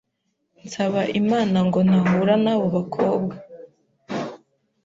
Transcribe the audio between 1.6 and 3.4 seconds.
ngo ntahura n’abo bakobwa